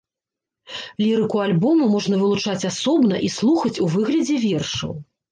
[1.01, 4.97] Лірыку альбома можна вылучаць асобна і слухаць у выглядзе вершаў.